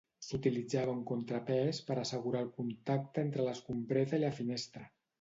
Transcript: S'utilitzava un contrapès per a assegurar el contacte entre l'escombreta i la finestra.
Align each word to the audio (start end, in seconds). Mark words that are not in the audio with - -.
S'utilitzava 0.27 0.95
un 0.99 1.03
contrapès 1.11 1.83
per 1.91 1.99
a 1.99 1.99
assegurar 2.05 2.43
el 2.49 2.51
contacte 2.57 3.25
entre 3.29 3.49
l'escombreta 3.49 4.21
i 4.23 4.27
la 4.29 4.37
finestra. 4.43 4.93